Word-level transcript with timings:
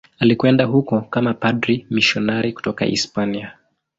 Alikwenda 0.19 0.65
huko 0.65 1.01
kama 1.01 1.33
padri 1.33 1.85
mmisionari 1.89 2.53
kutoka 2.53 2.85
Hispania. 2.85 3.53